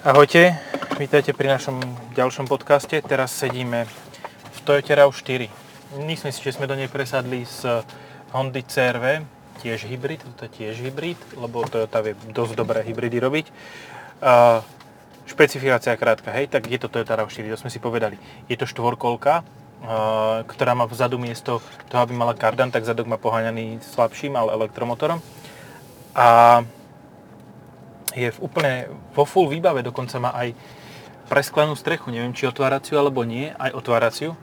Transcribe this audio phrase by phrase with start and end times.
[0.00, 0.56] Ahojte,
[0.96, 1.76] vítajte pri našom
[2.16, 3.04] ďalšom podcaste.
[3.04, 3.84] Teraz sedíme
[4.48, 5.52] v Toyota RAV4.
[6.08, 7.84] Myslím si, že sme do nej presadli z
[8.32, 9.20] Hondy CRV,
[9.60, 13.46] tiež hybrid, toto je tiež hybrid, lebo Toyota vie dosť dobré hybridy robiť.
[14.24, 14.64] Uh,
[15.28, 18.16] špecifikácia krátka, hej, tak je to Toyota RAV4, to sme si povedali.
[18.48, 21.60] Je to štvorkolka, uh, ktorá má vzadu miesto
[21.92, 25.20] toho, aby mala kardan, tak zadok má poháňaný slabším, ale elektromotorom.
[26.16, 26.64] A
[28.14, 30.54] je v úplne vo full výbave, dokonca má aj
[31.30, 34.34] presklenú strechu, neviem či otváraciu alebo nie, aj otváraciu.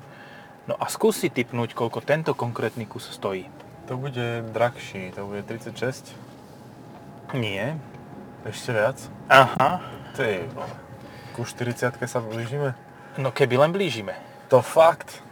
[0.68, 3.48] No a skús si typnúť, koľko tento konkrétny kus stojí.
[3.88, 6.12] To bude drahší, to bude 36.
[7.36, 7.80] Nie.
[8.44, 8.98] Ešte viac?
[9.28, 9.84] Aha.
[10.16, 10.48] Ty,
[11.36, 12.76] ku 40 sa blížime?
[13.20, 14.16] No keby len blížime.
[14.52, 15.24] To fakt?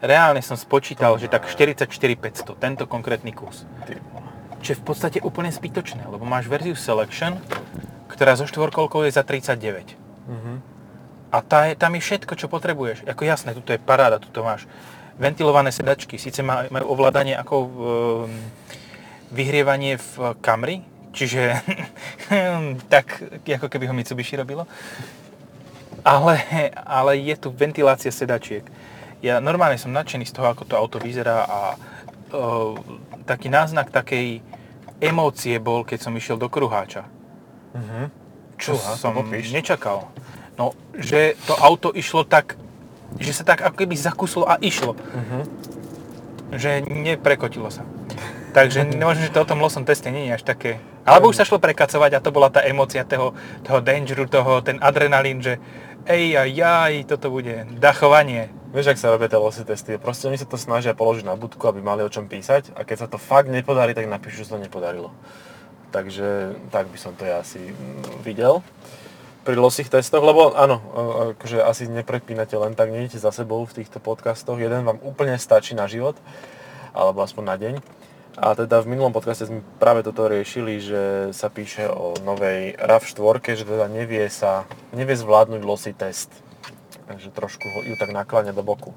[0.00, 3.68] Reálne som spočítal, že tak 44 500, tento konkrétny kus.
[3.84, 4.00] Ty,
[4.60, 7.40] Čo je v podstate úplne zbytočné, lebo máš verziu Selection,
[8.12, 9.96] ktorá so štvorkolkou je za 39.
[10.28, 10.52] Mhm.
[11.30, 13.06] A tá je, tam je všetko, čo potrebuješ.
[13.06, 14.66] Ako jasné, tuto je paráda, tuto máš
[15.14, 17.76] ventilované sedačky, síce majú ovládanie ako v,
[19.30, 21.60] vyhrievanie v Camry, čiže
[22.92, 24.66] tak, ako keby ho Mitsubishi robilo.
[26.00, 26.40] Ale,
[26.74, 28.64] ale je tu ventilácia sedačiek.
[29.20, 31.60] Ja normálne som nadšený z toho, ako to auto vyzerá a
[32.32, 32.72] o,
[33.28, 34.40] taký náznak takej
[35.00, 37.08] emócie bol, keď som išiel do kruháča.
[37.74, 38.12] Mhm.
[38.60, 39.56] Čo to som popíš.
[39.56, 40.12] nečakal.
[40.60, 42.60] No, že to auto išlo tak,
[43.16, 44.92] že sa tak ako keby zakuslo a išlo.
[44.92, 45.38] Mhm.
[46.52, 47.88] Že neprekotilo sa.
[48.52, 50.76] Takže možno, že to o tom losom teste nie je až také.
[51.08, 53.32] Alebo už sa šlo prekacovať a to bola tá emócia toho,
[53.64, 55.56] toho dangeru, toho, ten adrenalín, že
[56.04, 58.52] ej a jaj, toto bude dachovanie.
[58.70, 59.98] Vieš, ak sa robia tie losy testy?
[59.98, 62.96] Proste oni sa to snažia položiť na budku, aby mali o čom písať a keď
[63.02, 65.10] sa to fakt nepodarí, tak napíšu, že sa to nepodarilo.
[65.90, 68.62] Takže tak by som to ja asi mm, videl
[69.42, 73.82] pri losých testoch, lebo áno, e, akože asi neprepínate len tak, nejdete za sebou v
[73.82, 76.14] týchto podcastoch, jeden vám úplne stačí na život,
[76.94, 77.74] alebo aspoň na deň.
[78.38, 81.02] A teda v minulom podcaste sme práve toto riešili, že
[81.34, 84.62] sa píše o novej RAV4, že teda nevie sa,
[84.94, 86.30] nevie zvládnuť lossy test.
[87.10, 88.94] Takže trošku ju tak nakláňa do boku.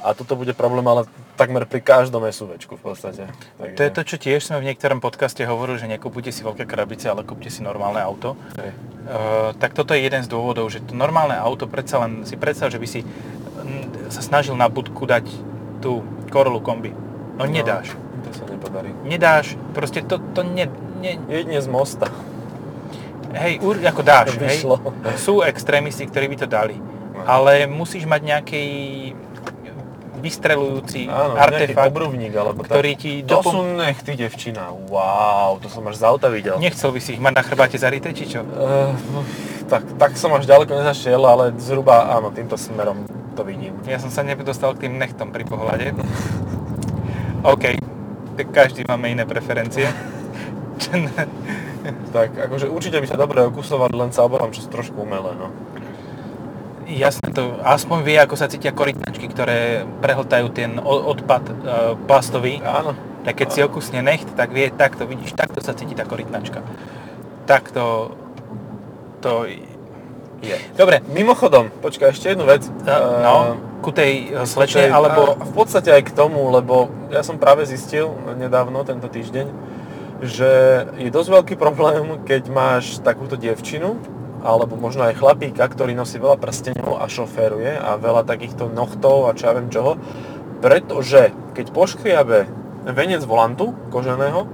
[0.00, 1.04] A toto bude problém, ale
[1.36, 3.28] takmer pri každom SUVčku v podstate.
[3.60, 6.64] Takže, To je to, čo tiež sme v niektorom podcaste hovorili, že nekúpite si veľké
[6.64, 8.38] krabice, ale kúpte si normálne auto.
[8.56, 8.72] Hej.
[8.72, 12.72] Uh, tak toto je jeden z dôvodov, že to normálne auto, predsa len si predstav,
[12.72, 15.28] že by si mm, sa snažil na budku dať
[15.84, 16.00] tú
[16.32, 16.96] Corollu kombi.
[17.36, 17.92] No nedáš.
[18.24, 18.96] To sa nepodarí.
[19.04, 20.70] Nedáš, proste to, to ne,
[21.02, 22.08] ne, Jedine z mosta.
[23.36, 24.64] Hej, ur, ako dáš, hej.
[25.16, 26.76] Sú extrémisti, ktorí by to dali.
[27.26, 28.64] Ale musíš mať nejaký
[30.16, 33.02] vystrelujúci Áno, artefakt, obruvník alebo ktorý tak.
[33.04, 34.72] ti To dopom- sú nechty, devčina.
[34.88, 36.56] Wow, to som až z auta videl.
[36.58, 38.40] Nechcel by si ich mať na chrbáte zarité, či čo?
[38.42, 38.90] Uh,
[39.68, 43.76] tak, tak som až ďaleko nezašiel, ale zhruba áno, týmto smerom to vidím.
[43.84, 45.92] Ja som sa nedostal k tým nechtom pri pohľade.
[47.52, 47.64] OK,
[48.40, 49.86] tak každý máme iné preferencie.
[52.16, 55.50] Tak akože určite by sa dobre okusovali, len sa obávam, že sú trošku umelé, no.
[56.86, 61.52] Jasné, to aspoň vie, ako sa cítia korytnačky, ktoré prehltajú ten odpad e,
[62.06, 62.62] plastový.
[62.62, 62.94] Áno.
[63.26, 66.62] Tak keď si okusne necht, tak vie, takto vidíš, takto sa cíti tá korytnačka.
[67.42, 68.14] Takto
[69.18, 69.50] to
[70.46, 70.54] Je.
[70.78, 72.62] Dobre, Mimochodom, počkaj, ešte jednu vec.
[72.62, 72.92] e,
[73.24, 75.34] no, ku tej e, slečne, alebo...
[75.42, 79.48] v podstate aj k tomu, lebo ja som práve zistil nedávno, tento týždeň,
[80.24, 80.50] že
[80.96, 84.00] je dosť veľký problém, keď máš takúto dievčinu,
[84.46, 89.34] alebo možno aj chlapíka, ktorý nosí veľa prstenov a šoféruje a veľa takýchto nochtov a
[89.34, 89.98] čo ja viem čoho,
[90.62, 92.46] pretože keď poškriabe
[92.86, 94.46] venec volantu koženého,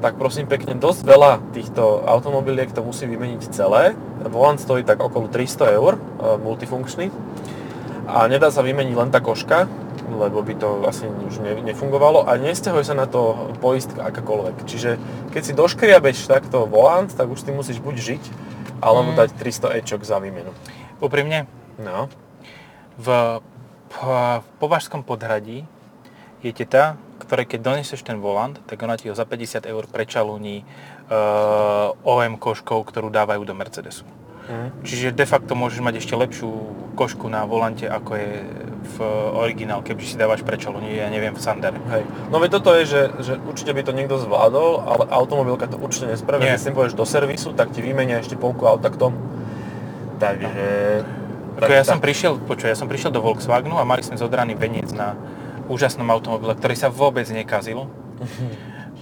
[0.00, 3.92] tak prosím pekne dosť veľa týchto automobiliek to musí vymeniť celé.
[4.32, 6.00] Volant stojí tak okolo 300 eur, e,
[6.40, 7.12] multifunkčný.
[8.08, 9.68] A nedá sa vymeniť len tá koška,
[10.10, 14.66] lebo by to asi už ne, nefungovalo a nesťahuje sa na to poistka akákoľvek.
[14.66, 14.90] Čiže
[15.30, 18.24] keď si doškriabeš takto volant, tak už ty musíš buď žiť,
[18.80, 19.18] alebo Mm.
[19.22, 20.50] dať 300 ečok za výmenu.
[21.00, 21.46] Úprimne,
[21.80, 22.12] No.
[23.00, 23.40] v,
[23.88, 24.00] v
[24.60, 25.64] Považskom podhradí
[26.44, 30.64] je teta, ktorej keď donesieš ten volant, tak ona ti ho za 50 eur prečalúni
[31.08, 34.04] uh, OM koškou, ktorú dávajú do Mercedesu.
[34.50, 34.82] Mhm.
[34.82, 36.50] Čiže de facto môžeš mať ešte lepšiu
[36.98, 38.30] košku na volante, ako je
[38.80, 38.96] v
[39.36, 41.70] originál, keď si dávaš prečalúni, ja neviem, v Sander.
[41.94, 42.02] Hej.
[42.32, 46.10] No veď toto je, že, že určite by to niekto zvládol, ale automobilka to určite
[46.10, 46.42] nespraví.
[46.42, 46.56] Nie.
[46.56, 49.20] Keď s tým pôjdeš do servisu, tak ti vymenia ešte polku auta k tomu.
[50.18, 50.64] Takže...
[51.60, 52.08] Ako tak- ja som tak.
[52.08, 55.14] prišiel, počuj, ja som prišiel do Volkswagenu a mali sme zodraný veniec na
[55.68, 57.86] úžasnom automobile, ktorý sa vôbec nekazil.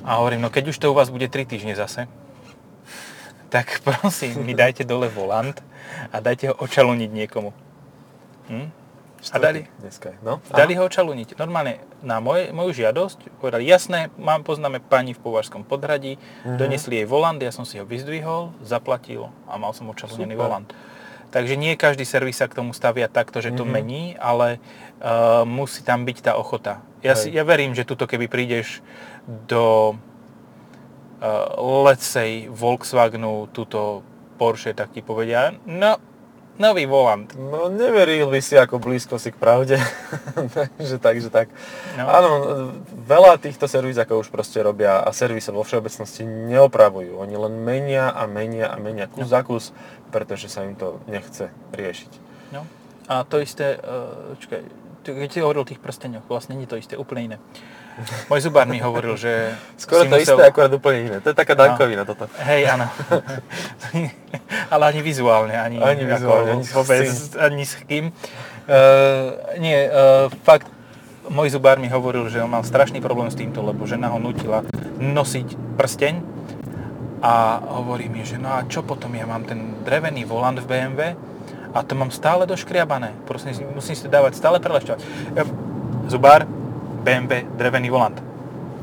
[0.02, 2.10] A hovorím, no keď už to u vás bude 3 týždne zase,
[3.48, 5.56] tak prosím, mi dajte dole volant
[6.12, 7.50] a dajte ho očaluniť niekomu.
[8.48, 8.68] Hm?
[9.34, 10.14] A dali, Dneska.
[10.22, 10.38] No?
[10.46, 11.34] dali ho očaluniť.
[11.34, 16.54] Normálne na moje, moju žiadosť povedali, jasné, mám, poznáme pani v Považskom podhradí, Mhm.
[16.54, 20.42] donesli jej volant, ja som si ho vyzdvihol, zaplatil a mal som očalunený Super.
[20.46, 20.70] volant.
[21.28, 23.70] Takže nie každý servis sa k tomu stavia takto, že to Mhm.
[23.70, 24.62] mení, ale
[25.02, 26.80] uh, musí tam byť tá ochota.
[27.02, 28.80] Ja, si, ja verím, že tuto keby prídeš
[29.26, 29.98] do
[31.84, 34.02] let's say Volkswagenu, túto
[34.38, 35.98] Porsche, tak ti povedia, no,
[36.58, 37.30] nový volant.
[37.38, 39.78] No neveril by si ako blízko si k pravde.
[40.58, 41.50] takže, takže tak.
[41.94, 42.04] No.
[42.06, 42.30] Áno,
[43.06, 47.18] veľa týchto servízakov už proste robia a servisy vo všeobecnosti neopravujú.
[47.18, 49.70] Oni len menia a menia a menia kus za kus,
[50.10, 52.12] pretože sa im to nechce riešiť.
[52.50, 52.66] No.
[53.08, 54.62] A to isté, uh, čakaj,
[55.06, 57.36] keď si hovoril o tých prsteňoch, vlastne nie to isté, úplne iné.
[58.30, 61.16] Môj zubár mi hovoril, že Skoro to isté, akorát úplne iné.
[61.18, 62.30] To je taká dankovina toto.
[62.46, 62.86] Hej, áno.
[64.72, 67.40] Ale ani vizuálne, ani, Ani vizuálne, ani s vôbec, kým.
[67.42, 68.04] ani s kým.
[68.68, 70.70] Uh, nie, uh, fakt,
[71.26, 74.62] môj zubár mi hovoril, že on mal strašný problém s týmto, lebo žena ho nutila
[75.00, 76.14] nosiť prsteň
[77.18, 81.18] a hovorí mi, že no a čo potom, ja mám ten drevený volant v BMW
[81.74, 83.12] a to mám stále doškriabané.
[83.26, 85.00] Prosím, musím si to dávať stále prelešťovať.
[85.34, 85.44] Ja,
[86.08, 86.48] Zubár,
[87.08, 88.18] BMW, drevený volant.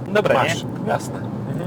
[0.10, 0.90] Dobre, Máš, nie?
[0.90, 1.20] jasné.
[1.22, 1.66] Mhm.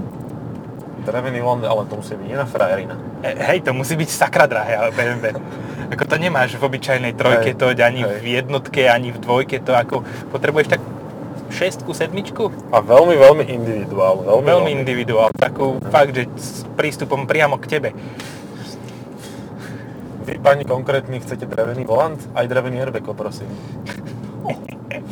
[1.07, 2.95] Drevený volant, ale to musí byť iná frajerina.
[3.23, 5.39] E, Hej, to musí byť sakra drahé ale BMW.
[5.95, 8.21] Ako to nemáš v obyčajnej trojke Hej, toť, ani hej.
[8.21, 10.83] v jednotke, ani v dvojke, to ako potrebuješ tak
[11.49, 12.53] šestku, sedmičku?
[12.69, 14.21] A veľmi, veľmi individuál.
[14.21, 17.91] Veľmi, Veľmi individuál, takú fakt, že s prístupom priamo k tebe.
[20.29, 22.21] Vy, pani konkrétny, chcete drevený volant?
[22.37, 23.49] Aj drevený airbag, prosím.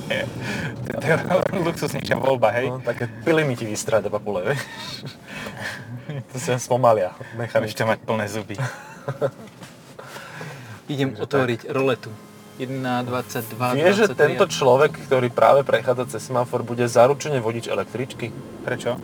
[0.06, 1.17] To je
[1.61, 2.70] luxusnejšia voľba, hej?
[2.70, 4.62] No, také pily mi ti vystrá do papule, vieš?
[6.31, 7.82] to sa spomalia, Ešte mechanicky.
[7.82, 8.56] mať plné zuby.
[10.93, 12.14] Idem otvoriť roletu.
[12.56, 12.73] 1,
[13.05, 18.32] 22, Vieš, že tento človek, ktorý práve prechádza cez semafor, bude zaručene vodič električky?
[18.64, 18.97] Prečo?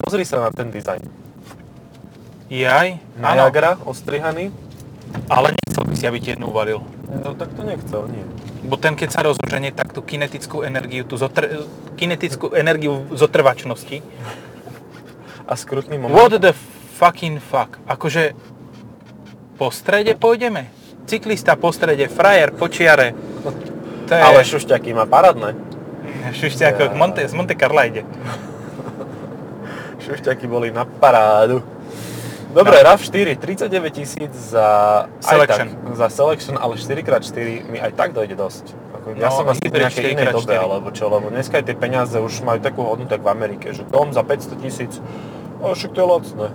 [0.00, 1.04] Pozri sa na ten dizajn.
[2.48, 3.20] Jaj?
[3.20, 4.48] Niagara, ostrihaný.
[5.28, 6.80] ale nechcel by si, aby ti jednu uvalil.
[7.08, 8.24] No tak to nechcel, nie.
[8.68, 11.64] Bo ten, keď sa rozoženie, tak tú kinetickú energiu, tú zotr-
[11.96, 14.04] kinetickú energiu zotrvačnosti.
[15.48, 16.12] A skrutný moment.
[16.12, 16.52] What the
[17.00, 17.80] fucking fuck?
[17.88, 18.36] Akože
[19.56, 20.68] po strede pôjdeme?
[21.08, 23.16] Cyklista po strede, frajer po čiare.
[24.04, 25.56] To je Ale šušťaky má parádne.
[26.40, 26.92] šušťa ako Ja.
[26.92, 28.04] Monte, z Monte Carla ide.
[30.04, 31.64] Šušťaky boli na parádu.
[32.48, 35.04] Dobre, RAV4, 39 tisíc za...
[35.20, 35.68] Selection.
[35.68, 38.72] Tak, za Selection, ale 4x4 mi aj tak dojde dosť.
[38.96, 40.36] Ako, ja No, som asi hybrid nejakej inej 4x4.
[40.40, 43.66] dobe, alebo čo, lebo dneska aj tie peniaze už majú takú hodnotu ako v Amerike,
[43.76, 44.92] že dom za 500 tisíc,
[45.60, 46.46] o, však to je lacné.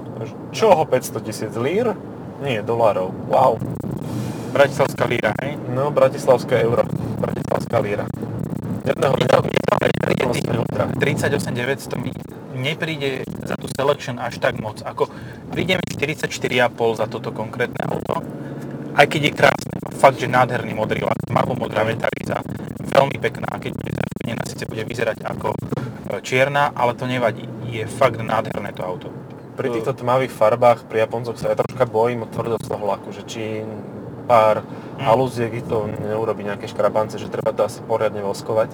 [0.49, 1.51] Čoho 500 tisíc?
[1.53, 1.93] Lír?
[2.41, 3.13] Nie, dolárov.
[3.29, 3.61] Wow.
[4.49, 5.61] Bratislavská líra, hej?
[5.69, 6.85] No, bratislavské euro.
[7.21, 8.05] Bratislavská líra.
[8.83, 10.83] Jedného Je to, dňa je to, to vlastne ultra.
[10.97, 12.11] 38 900 mi
[12.53, 14.79] nepríde za tú selection až tak moc.
[14.85, 15.09] Ako
[15.53, 18.25] príde mi 44,5 za toto konkrétne auto.
[18.97, 22.41] Aj keď je krásne, fakt, že nádherný modrý lak, tmavo modrá metaliza,
[22.81, 25.57] veľmi pekná, keď bude zafenená, síce bude vyzerať ako e,
[26.25, 29.09] čierna, ale to nevadí, je fakt nádherné to auto.
[29.53, 33.21] Pri týchto tmavých farbách pri Japoncoch sa ja troška bojím o tvrdosť toho laku, že
[33.25, 33.61] či
[34.25, 35.09] pár Mm.
[35.09, 38.69] halúziek to neurobí nejaké škrabance, že treba to asi poriadne voskovať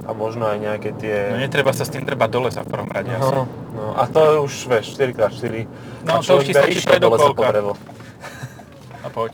[0.00, 1.28] a možno aj nejaké tie...
[1.28, 3.20] No netreba sa s tým treba do lesa v prvom rade asi.
[3.22, 5.54] no, no, a to už, vieš, 4x4
[6.02, 7.50] No, to už ti stačí človek išiel do lesa po predokolka.
[7.50, 7.72] drevo.
[8.98, 9.32] A poď.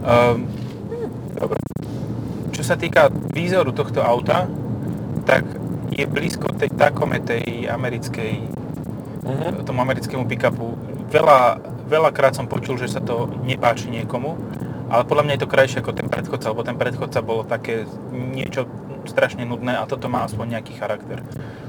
[0.00, 0.48] Um,
[1.34, 1.58] Dobre.
[2.50, 4.48] čo sa týka výzoru tohto auta,
[5.22, 5.44] tak
[5.90, 8.32] je blízko tej Takome, tej americkej,
[9.20, 9.62] Mhm.
[9.62, 10.78] tomu americkému pick-upu.
[11.08, 14.38] Veľa, veľakrát som počul, že sa to nepáči niekomu,
[14.88, 18.64] ale podľa mňa je to krajšie ako ten predchodca, lebo ten predchodca bolo také niečo
[19.08, 21.24] strašne nudné a toto má aspoň nejaký charakter.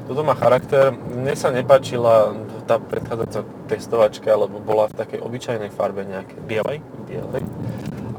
[0.09, 0.91] Toto má charakter.
[0.91, 2.35] Mne sa nepáčila
[2.67, 6.83] tá predchádzajúca testovačka, lebo bola v takej obyčajnej farbe nejaké Bielej?
[7.07, 7.43] bielej.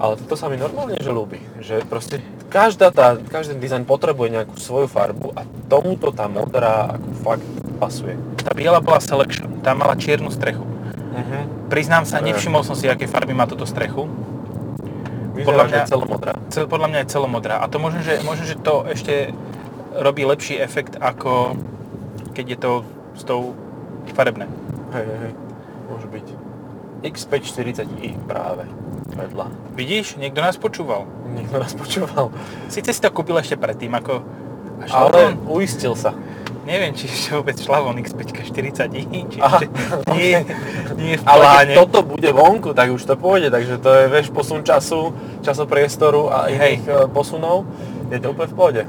[0.01, 1.39] Ale toto sa mi normálne že ľúbi.
[1.61, 7.09] Že proste každá tá, každý dizajn potrebuje nejakú svoju farbu a tomuto tá modrá ako
[7.21, 8.17] fakt pasuje.
[8.41, 10.65] Tá biela bola Selection, tá mala čiernu strechu.
[10.65, 11.43] Uh-huh.
[11.69, 14.09] Priznám sa, nevšimol som si, aké farby má toto strechu.
[15.45, 16.33] Podľa mňa- je celomodrá.
[16.51, 17.55] Cel, podľa mňa je celomodrá.
[17.63, 19.33] A to možno, že, možno, že to ešte
[19.97, 21.57] robí lepší efekt, ako
[22.33, 22.73] keď je to
[23.19, 23.55] s tou
[24.15, 24.47] farebné.
[24.95, 25.33] Hej, hej.
[25.91, 26.27] Môže byť.
[27.01, 28.69] X540i práve
[29.17, 29.47] vedľa.
[29.75, 31.09] Vidíš, niekto nás počúval.
[31.33, 32.31] Niekto nás počúval.
[32.69, 34.23] Sice si to kúpil ešte predtým, ako...
[34.81, 36.17] Až Ale uistil sa.
[36.61, 38.93] Neviem, či ešte vôbec šla von X5 40
[39.27, 39.65] či ešte
[40.13, 40.45] nie,
[40.95, 41.73] nie v Ale pláne.
[41.73, 46.29] keď toto bude vonku, tak už to pôjde, takže to je, vieš, posun času, časopriestoru
[46.29, 47.65] a iných e, posunov.
[48.13, 48.83] Je to úplne v pohode.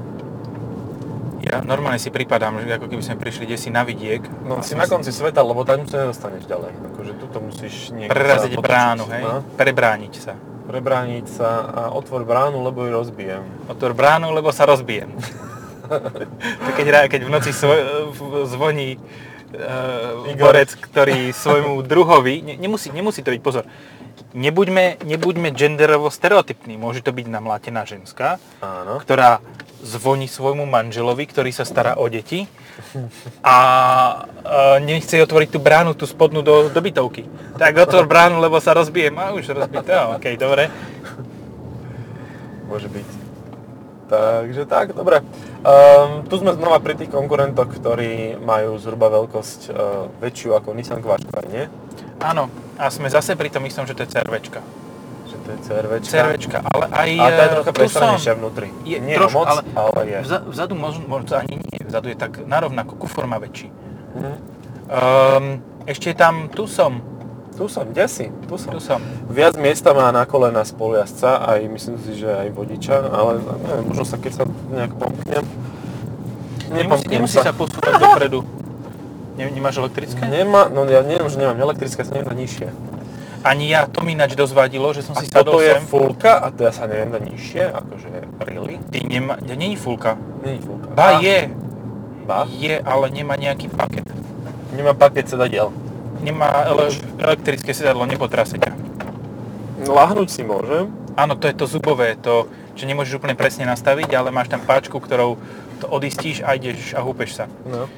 [1.41, 4.21] Ja normálne si pripadám, že ako keby sme prišli desi na vidiek.
[4.45, 6.71] No si na konci sveta, lebo tam sa nedostaneš ďalej.
[6.93, 9.23] Akože tuto musíš niekde Preraziť bránu, hej?
[9.23, 10.33] No, Prebrániť sa.
[10.61, 13.41] prebrániť sa a otvor bránu, lebo ju rozbijem.
[13.67, 15.09] Otvor bránu, lebo sa rozbijem.
[16.77, 17.73] keď, rá- keď v noci svo,
[18.11, 23.67] v- zvoní uh, borec, ktorý svojmu druhovi, ne, nemusí, nemusí to byť, pozor,
[24.31, 28.99] nebuďme, nebuďme genderovo stereotypní, môže to byť namlátená ženská, Áno.
[29.03, 29.43] ktorá
[29.81, 32.45] zvoní svojmu manželovi, ktorý sa stará o deti
[33.41, 33.57] a
[34.23, 37.25] uh, nechce otvoriť tú bránu, tú spodnú do, do bytovky.
[37.57, 39.17] Tak otvor bránu, lebo sa rozbijem.
[39.17, 40.69] A už rozbité, okej, dobre.
[42.69, 43.20] Môže byť.
[44.11, 45.23] Takže tak, dobre.
[45.63, 50.99] Um, tu sme znova pri tých konkurentoch, ktorí majú zhruba veľkosť uh, väčšiu ako Nissan
[50.99, 51.71] Qashqai, nie?
[52.19, 54.59] Áno, a sme zase pri tom istom, že to je CRVčka.
[55.31, 56.11] Že to je CRVčka.
[56.11, 58.67] CRVčka, ale aj Ale tá je e, trocha prestranejšia vnútri.
[58.83, 60.19] Je nie trošku, moc, ale, ale, je.
[60.27, 63.71] Vza, vzadu možno, možno ani nie, vzadu je tak narovnako, kufor má väčší.
[64.19, 64.33] Mhm.
[64.91, 65.45] Um,
[65.87, 66.99] ešte je tam Tucson,
[67.51, 68.25] Tu som, kde si?
[68.47, 68.71] Tu som.
[68.73, 69.01] Tucson.
[69.29, 74.05] Viac miesta má na kolena spolujazdca, aj myslím si, že aj vodiča, ale neviem, možno
[74.07, 75.45] sa keď sa nejak pomknem.
[76.71, 78.41] Nemusí, nemusí sa posúvať dopredu.
[79.35, 80.23] Ne, nemáš elektrické?
[80.23, 82.67] Nemá, no ja neviem, že nemám elektrické, sa neviem na nižšie.
[83.41, 85.81] Ani ja, to mi ináč dosť vadilo, že som A si sadol toto je sem.
[85.89, 88.09] fullka a to ja sa neviem na nižšie, akože
[88.45, 88.77] really?
[88.93, 90.13] Ty nemá, ja, není fulka.
[90.45, 90.87] Nie je fullka.
[90.93, 91.49] Ba A, je,
[92.23, 92.45] Ba?
[92.47, 94.05] je, ale nemá nejaký paket.
[94.77, 95.73] Nemá paket sedadiel.
[96.21, 98.71] Nemá ele, elektrické sedadlo, nepotrase ťa.
[99.89, 100.93] Lahnúť si môžem.
[101.17, 102.45] Áno, to je to zubové, to,
[102.77, 105.35] čo nemôžeš úplne presne nastaviť, ale máš tam páčku, ktorou
[105.81, 107.45] to odistíš a ideš a húpeš sa.
[107.65, 107.89] No.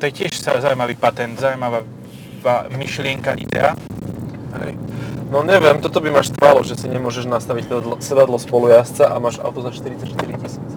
[0.00, 1.84] To je tiež zaujímavý patent, zaujímavá
[2.72, 3.76] myšlienka, idea.
[4.64, 4.74] Hej.
[5.28, 9.42] No neviem, toto by ma štvalo, že si nemôžeš nastaviť sedadlo, sedadlo spolujazca a máš
[9.42, 10.06] auto za 44
[10.40, 10.72] tisíc.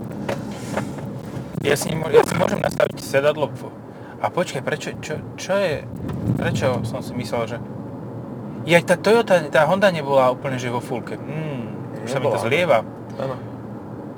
[1.62, 3.52] Ja si, nemô- ja si môžem nastaviť sedadlo.
[3.52, 3.79] v-
[4.20, 5.88] A počkaj, prečo, čo, čo je,
[6.36, 7.58] prečo som si myslel, že...
[8.68, 11.16] Ja, tá Toyota, tá Honda nebola úplne že vo fullke.
[11.16, 12.84] Hmm, už sa mi to zlieva.
[13.16, 13.40] Áno.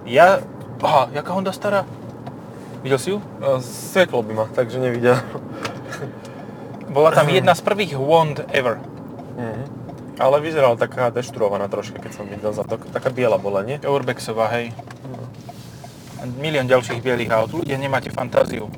[0.10, 0.42] Ja,
[0.82, 1.86] aha, jaká Honda stará?
[2.82, 3.22] Videl si ju?
[3.46, 5.22] A Svietlo by ma, takže nevidel.
[6.96, 8.82] Bola tam jedna z prvých Wand ever.
[9.38, 9.64] Mhm.
[10.18, 12.78] Ale vyzerala taká deštrovaná troška, keď som videl za to.
[12.78, 13.82] Taká biela bola, nie?
[13.82, 14.70] Urbexová, hej.
[16.22, 17.50] A milión ďalších bielých aut.
[17.50, 18.70] Ľudia, nemáte fantáziu.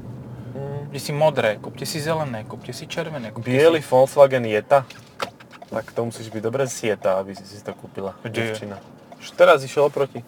[0.93, 3.33] Kúpte si modré, kúpte si zelené, kúpte si červené.
[3.33, 3.89] Kúpte Bielý Si...
[3.89, 4.85] Volkswagen Jetta.
[5.73, 8.13] Tak to musíš byť dobre sieta, aby si si to kúpila.
[8.21, 8.53] Kde?
[8.53, 8.77] Devčina.
[9.17, 10.21] Už teraz išiel oproti.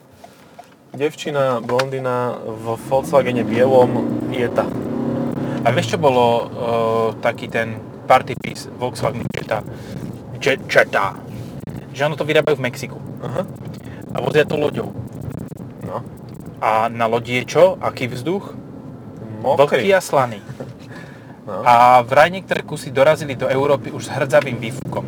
[0.90, 4.66] Devčina, blondina v Volkswagene bielom Jetta.
[5.62, 7.78] A vieš, čo bolo uh, taký ten
[8.10, 9.62] party piece Volkswagen Jetta?
[10.42, 11.14] Jet, Jetta.
[11.94, 12.98] Že ono to vyrábajú v Mexiku.
[13.22, 13.46] Aha.
[14.10, 14.90] A vozia to loďou.
[15.86, 16.02] No.
[16.58, 17.78] A na lodi je čo?
[17.78, 18.65] Aký vzduch?
[19.54, 20.42] Vlhký a slaný.
[21.46, 21.62] No.
[21.62, 25.06] A vraj niektoré kusy dorazili do Európy už s hrdzavým výfukom.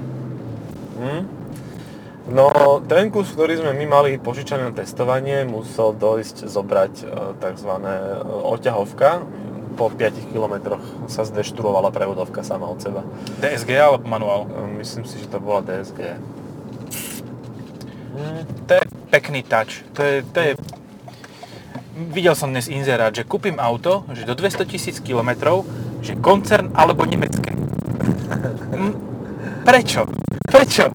[1.01, 1.23] Hm.
[2.27, 2.51] No,
[2.85, 7.05] ten kus, ktorý sme my mali požičaný na testovanie, musel dojsť zobrať e,
[7.39, 7.71] tzv.
[7.71, 7.95] e,
[8.27, 9.09] oťahovka.
[9.77, 13.05] Po 5 kilometroch sa zdeštruovala prevodovka sama od seba.
[13.39, 14.49] DSG alebo manuál?
[14.49, 16.19] E, Myslím si, že to bola DSG.
[18.13, 18.41] Hm.
[18.67, 19.87] To je pekný touch.
[19.95, 20.51] To je, to je...
[21.97, 25.65] Videl som dnes inzerát, že kúpim auto, že do 200 tisíc kilometrov,
[26.05, 27.57] že koncern alebo nemecké.
[28.69, 28.93] Mm,
[29.65, 30.05] Prečo?
[30.45, 30.93] Prečo?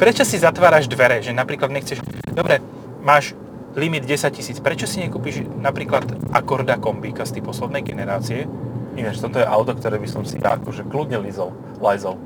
[0.00, 2.00] Prečo si zatváraš dvere, že napríklad nechceš...
[2.32, 2.64] Dobre,
[3.04, 3.36] máš
[3.76, 8.48] limit 10 tisíc, prečo si nekúpiš napríklad Akorda kombíka z tej poslednej generácie?
[8.96, 11.52] Ináč, toto je auto, ktoré by som si akože kľudne lizol,
[11.84, 12.16] lajzol.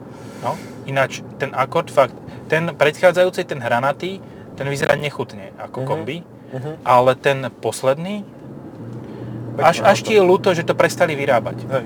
[0.41, 0.55] No,
[0.87, 2.15] ináč ten Accord fakt,
[2.47, 4.23] ten predchádzajúci, ten hranatý,
[4.55, 5.89] ten vyzerá nechutne ako Mhm.
[5.91, 6.17] kombi,
[6.53, 6.85] Mhm.
[6.85, 8.23] ale ten posledný,
[9.53, 11.69] Pekné až, až ti je ľúto, že to prestali vyrábať.
[11.69, 11.85] Hej.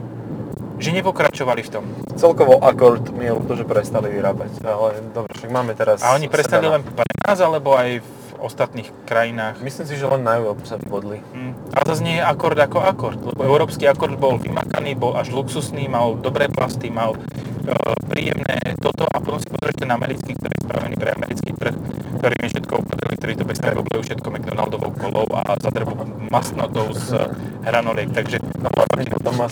[0.79, 1.85] Že nepokračovali v tom.
[2.15, 5.99] Celkovo Accord mi je ľúto, že prestali vyrábať, ale dobre, však máme teraz...
[6.05, 6.79] A oni prestali sedana.
[6.79, 9.59] len pre nás, alebo aj v ostatných krajinách.
[9.65, 11.19] Myslím si, že len na Európu sa vyvodli.
[11.35, 11.53] Mm.
[11.75, 15.91] Ale zase nie je Accord ako Accord, lebo európsky Accord bol vymakaný, bol až luxusný,
[15.91, 17.73] mal dobré plasty, mal e,
[18.07, 21.75] príjemné toto a potom si pozrieš ten americký, ktorý je spravený pre americký trh,
[22.17, 25.93] ktorý je všetko upadili, ktorí to bez tak oblejú všetko McDonaldovou kolou a zadrbu
[26.29, 27.17] masnotou z
[27.63, 28.41] hranoliek, takže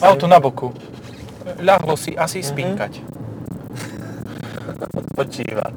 [0.01, 0.73] auto na boku.
[1.61, 2.47] Ľahlo si asi Mhm.
[2.47, 2.93] spinkať.
[5.15, 5.71] Počíva.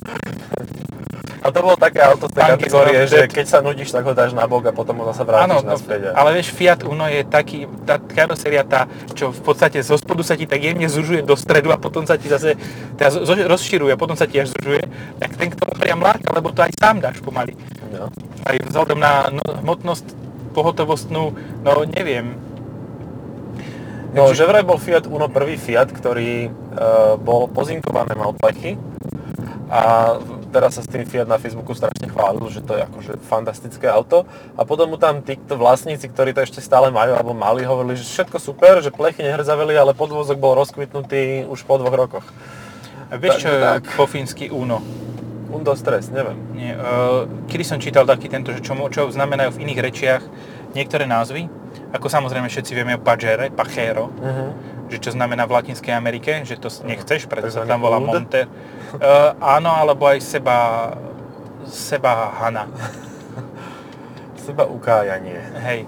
[1.39, 4.35] A to bolo také auto z tej kategórie, že keď sa nudíš, tak ho dáš
[4.35, 6.11] na bok a potom ho zase vrátiš no, naspäť.
[6.17, 10.35] ale vieš, Fiat Uno je taký, tá karoséria, tá, čo v podstate zo spodu sa
[10.35, 12.59] ti tak jemne zužuje do stredu a potom sa ti zase
[12.99, 13.15] teda
[13.47, 14.83] rozširuje potom sa ti až zužuje,
[15.19, 17.59] tak ten k tomu priam láka, lebo to aj sám dáš pomaly.
[17.91, 18.09] No.
[18.47, 20.07] Aj vzhľadom na no, hmotnosť
[20.55, 22.39] pohotovostnú, no neviem.
[24.17, 26.51] No, že vraj bol Fiat Uno prvý Fiat, ktorý e,
[27.21, 28.81] bol pozinkované, mal plechy
[29.69, 30.17] a
[30.49, 34.25] teraz sa s tým Fiat na Facebooku strašne chválil, že to je akože fantastické auto
[34.57, 38.09] a potom mu tam títo vlastníci, ktorí to ešte stále majú alebo mali, hovorili, že
[38.09, 42.27] všetko super, že plechy nehrzaveli, ale podvozok bol rozkvitnutý už po dvoch rokoch.
[43.09, 43.89] A vieš, čo je tak.
[43.97, 44.85] po fínsky Uno?
[45.49, 46.37] Undo stres, neviem.
[46.53, 50.23] Nie, uh, kedy som čítal taký tento, že čo, čo znamenajú v iných rečiach
[50.77, 51.49] niektoré názvy,
[51.89, 54.53] ako samozrejme všetci vieme o Pajere, Pajero, Uh-huh.
[54.89, 58.01] Že čo znamená v Latinskej Amerike, že to nechceš, preto sa tam volá.
[58.01, 58.49] Monter.
[58.97, 60.91] Uh, áno, alebo aj seba,
[61.69, 62.67] seba Hana.
[64.49, 65.37] Seba ukájanie.
[65.61, 65.85] Hej.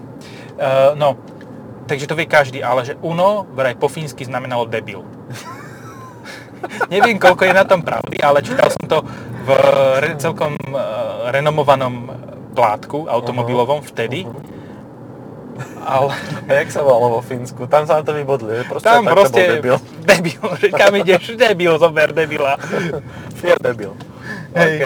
[0.60, 1.16] Uh, no,
[1.88, 5.00] takže to vie každý, ale že Uno vraj po fínsky znamenalo debil.
[6.92, 9.00] Neviem, koľko je na tom pravdy, ale čítal som to
[9.48, 9.50] v
[10.20, 12.12] celkom uh, renomovanom
[12.52, 14.28] plátku automobilovom vtedy.
[15.80, 16.14] Ale
[16.48, 17.66] jak sa volalo vo Fínsku?
[17.66, 19.76] Tam sa na to vybodli, proste tam proste debil.
[20.04, 22.56] debil, že kam ideš, debil, zober debila.
[23.40, 23.92] Fiat debil.
[24.56, 24.74] Hej.
[24.76, 24.84] OK.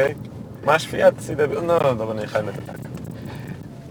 [0.64, 1.60] Máš Fiat, si debil?
[1.60, 2.80] No, no, dobre, nechajme to tak.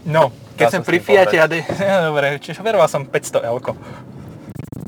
[0.03, 1.63] No, keď som pri Fiate a de...
[2.09, 3.57] Dobre, šoferoval som 500 L.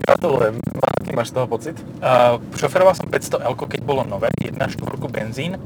[0.05, 0.55] Gratulujem.
[1.01, 1.77] Aký máš z toho pocit?
[2.01, 4.59] Uh, šoferoval som 500 L, keď bolo nové, 1.4
[5.09, 5.57] benzín.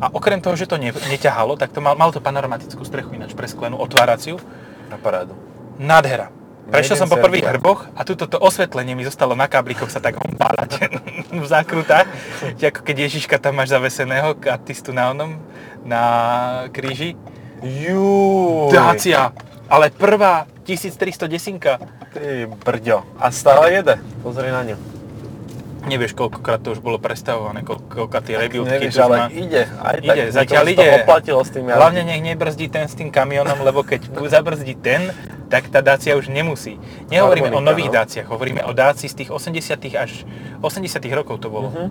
[0.00, 3.32] A okrem toho, že to ne, neťahalo, tak to mal, mal to panoramatickú strechu ináč
[3.32, 4.40] presklenú, otváraciu.
[4.88, 5.36] Na parádu.
[5.78, 6.30] Nádhera.
[6.64, 10.16] Prešiel som po prvých hrboch a tuto to osvetlenie mi zostalo na káblikoch sa tak
[10.16, 10.88] ompálať
[11.44, 12.08] v zákrutách.
[12.56, 15.36] Ako keď Ježiška tam máš zaveseného, artistu na onom,
[15.84, 16.02] na
[16.72, 17.20] kríži.
[17.60, 18.72] Juj.
[18.72, 19.36] Dacia,
[19.68, 21.60] ale prvá 1310
[22.14, 23.04] Ty brďo.
[23.20, 23.98] A stále jede.
[24.24, 24.78] Pozri na ňu.
[25.84, 29.26] Nevieš, koľkokrát to už bolo prestavované, koľko, tie rebuildky Nevieš, ale má.
[29.28, 29.68] ide.
[29.68, 30.88] Aj tak Ide, zatiaľ ide.
[31.04, 31.76] S tým jazdiť.
[31.76, 34.08] Hlavne nech nebrzdí ten s tým kamionom, lebo keď
[34.40, 35.12] zabrzdí ten,
[35.48, 36.80] tak tá Dacia už nemusí.
[37.12, 37.96] Nehovoríme o Harmonika, nových no.
[38.00, 40.24] Daciach, hovoríme o Daci z tých 80 až
[40.62, 41.68] 80 rokov to bolo.
[41.70, 41.88] Mhm.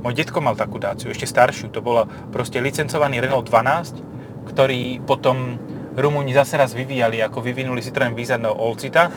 [0.00, 1.68] Môj detko mal takú Daciu, ešte staršiu.
[1.76, 4.00] To bolo proste licencovaný Renault 12,
[4.48, 5.60] ktorý potom
[5.90, 9.10] Rumúni zase raz vyvíjali, ako vyvinuli Citroen Vizano Olcita,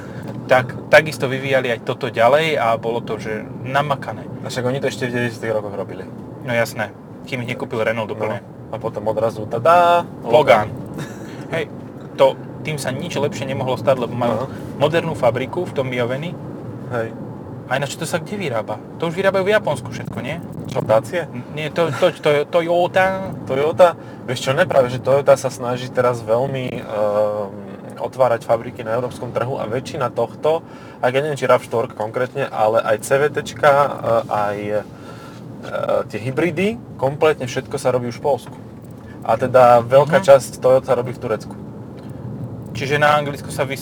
[0.50, 4.26] tak takisto vyvíjali aj toto ďalej a bolo to, že namakané.
[4.41, 6.04] A však oni to ešte v 90 rokoch robili.
[6.43, 6.89] No jasné,
[7.30, 8.17] kým ich nekúpil Renault No.
[8.17, 8.41] úplne.
[8.74, 10.02] A potom odrazu tada.
[10.26, 10.67] Logan.
[11.54, 11.69] Hej,
[12.17, 14.45] to, tým sa nič lepšie nemohlo stať, lebo majú No.
[14.80, 16.32] modernú fabriku v tom Bioveni.
[16.89, 17.12] Hej.
[17.63, 18.76] A ináč to sa kde vyrába?
[18.99, 20.36] To už vyrábajú v Japonsku všetko, nie?
[20.67, 21.32] Čo, Dacie?
[21.56, 23.32] Nie, to, to, to, to Toyota.
[23.43, 27.52] Toyota, vieš čo, ne, práve, že Toyota sa snaží teraz veľmi um,
[28.04, 30.60] otvárať fabriky na európskom trhu a väčšina tohto,
[30.99, 33.88] aj keď neviem, či RAV4 konkrétne, ale aj CVTčka, uh,
[34.28, 34.82] aj uh,
[36.12, 38.58] tie hybridy, kompletne všetko sa robí už v Polsku.
[39.23, 40.26] A teda veľká Mhm.
[40.26, 41.56] časť Toyota sa robí v Turecku.
[42.74, 43.78] Čiže na Anglicku sa vy,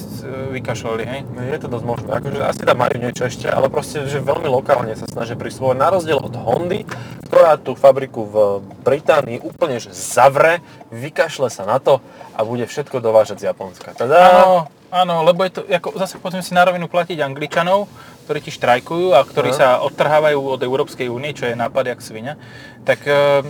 [0.52, 1.22] vykašľali, hej?
[1.24, 4.52] No, Je to dosť možné, akože asi tam majú niečo ešte, ale proste, že veľmi
[4.52, 6.84] lokálne sa snažia prisvojať, na rozdiel od Hondy,
[7.24, 8.36] ktorá tú fabriku v
[8.84, 10.60] Británii úplne že zavre,
[10.92, 12.04] vykašle sa na to
[12.36, 13.96] a bude všetko dovážať z Japonska.
[13.96, 17.88] Teda, Áno, áno, lebo je to, ako, zase poďme si na rovinu platiť Angličanov,
[18.28, 19.58] ktorí ti štrajkujú a ktorí No.
[19.58, 22.36] sa odtrhávajú od Európskej únie, čo je nápad jak svinia,
[22.84, 23.48] tak, ehm,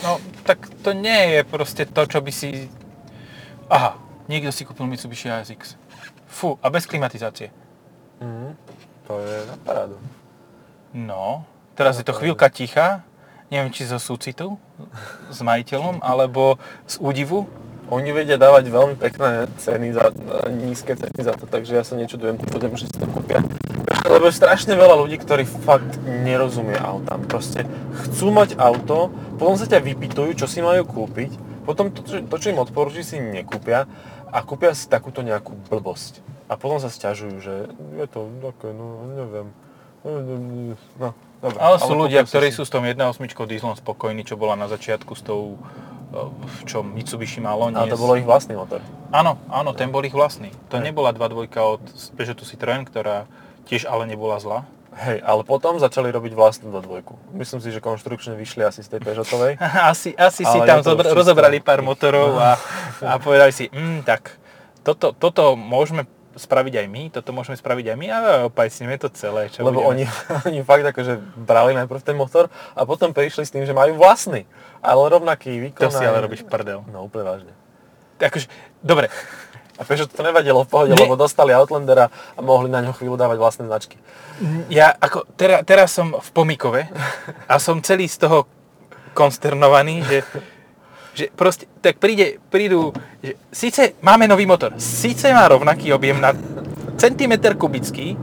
[0.00, 0.16] no,
[0.48, 2.72] tak to nie je proste to, čo by si...
[3.68, 5.74] Aha, niekto si kúpil Mitsubishi ASX.
[6.30, 7.50] Fú, a bez klimatizácie.
[8.22, 8.54] Mhm,
[9.10, 9.98] to je na parádu.
[10.94, 11.42] No,
[11.74, 13.02] teraz je to chvíľka ticha,
[13.50, 14.54] neviem, či zo súcitu
[15.26, 17.50] s majiteľom, alebo z údivu.
[17.90, 20.14] Oni vedia dávať veľmi pekné ceny za,
[20.46, 23.42] nízke ceny za to, takže ja sa nečudujem tým ľuďom, že si to kúpia.
[24.06, 27.26] Lebo je strašne veľa ľudí, ktorí fakt nerozumie autám.
[27.26, 27.66] Proste
[28.06, 29.10] chcú mať auto,
[29.42, 31.34] potom sa ťa vypytujú, čo si majú kúpiť,
[31.66, 33.86] potom to, to, čo im odporúči, si nekúpia
[34.30, 36.22] a kúpia si takúto nejakú blbosť.
[36.50, 39.48] A potom sa sťažujú, že je to také, no neviem.
[40.98, 41.12] No,
[41.44, 41.56] dobre.
[41.60, 44.56] Ale sú ľudia, kúpia si ktorí si- sú s tou 1.8 dieselom spokojní, čo bola
[44.56, 45.60] na začiatku s tou,
[46.10, 46.30] eh,
[46.64, 47.68] čo Mitsubishi malo.
[47.68, 48.80] Ale nie to bolo ich vlastný motor.
[49.12, 50.50] Áno, áno, ten bol ich vlastný.
[50.72, 51.82] To nebola 2.2 od
[52.16, 53.28] Peugeotu Citroën, ktorá
[53.68, 54.64] tiež ale nebola zlá.
[54.90, 57.14] Hej, ale potom začali robiť vlastnú do dvojku.
[57.30, 59.54] Myslím si, že konštrukčne vyšli asi z tej Peugeotovej.
[59.92, 62.58] asi asi si tam zobra- rozobrali pár motorov a,
[63.10, 64.34] a povedali si, mm, tak
[64.82, 68.18] toto, toto môžeme spraviť aj my, toto môžeme spraviť aj my a
[68.50, 69.46] opajsneme to celé.
[69.50, 70.02] Čo Lebo budeme.
[70.02, 70.04] oni,
[70.50, 74.46] oni fakt akože brali najprv ten motor a potom prišli s tým, že majú vlastný,
[74.82, 75.86] ale rovnaký výkon.
[75.86, 76.82] To si aj- ale robíš prdel.
[76.90, 77.52] No úplne vážne.
[78.20, 78.50] Akože,
[78.82, 79.08] dobre,
[79.80, 81.08] A Peugeot to nevadilo v pohode, Nie.
[81.08, 83.96] lebo dostali Outlandera a mohli na ňo chvíľu dávať vlastné značky.
[84.68, 86.84] ja ako, teraz, teraz som v pomikove
[87.48, 88.44] a som celý z toho
[89.16, 90.18] konsternovaný, že,
[91.16, 92.92] že proste, tak príde, prídu,
[93.24, 96.36] že síce máme nový motor, síce má rovnaký objem na
[97.00, 98.20] centimetr kubický,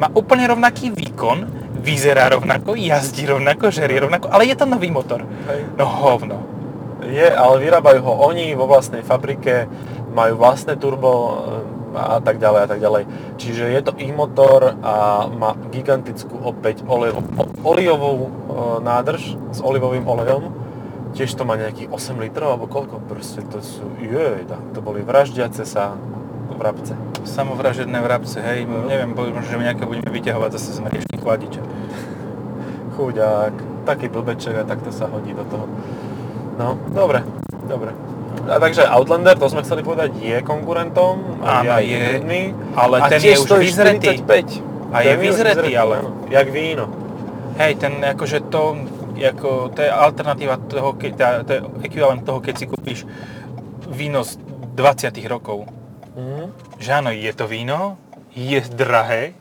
[0.00, 1.44] má úplne rovnaký výkon,
[1.84, 5.22] vyzerá rovnako, jazdí rovnako, žerie rovnako, ale je to nový motor.
[5.22, 5.60] Hej.
[5.76, 6.36] No hovno.
[7.06, 9.68] Je, ale vyrábajú ho oni vo vlastnej fabrike,
[10.16, 11.32] majú vlastné turbo e,
[11.92, 13.02] a tak ďalej a tak ďalej.
[13.36, 17.20] Čiže je to ich motor a má gigantickú opäť olejo,
[17.60, 18.30] olejovú e,
[18.80, 20.48] nádrž s olivovým olejom.
[21.12, 25.68] Tiež to má nejakých 8 litrov alebo koľko, proste to sú, jejda, to boli vraždiace
[25.68, 25.96] sa
[26.56, 26.96] vrabce.
[27.28, 31.62] Samovražedné vrabce, hej, neviem, možno, že nejaké budeme vyťahovať zase z mriežky chladiča.
[32.96, 35.68] Chuďák, taký blbeček a takto sa hodí do toho.
[36.56, 37.20] No, dobre,
[37.68, 38.15] dobre.
[38.46, 41.42] A takže Outlander, to sme chceli povedať, je konkurentom.
[41.42, 42.42] Áno, je, hybridný.
[42.78, 44.22] ale a ten je už vyzretý.
[44.22, 44.94] 45.
[44.94, 45.96] A je Ten vyzretý, ale.
[46.30, 46.86] Jak víno.
[47.58, 48.86] Hej, ten akože to,
[49.18, 52.98] ako, to je alternatíva toho, tá- to je ekvivalent toho, keď si kúpiš
[53.90, 54.38] víno z
[54.76, 55.66] 20 rokov.
[56.14, 56.44] Mhm.
[56.78, 57.96] Že áno, je to víno,
[58.36, 59.32] je drahé,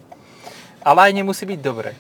[0.82, 1.92] ale aj nemusí byť dobré.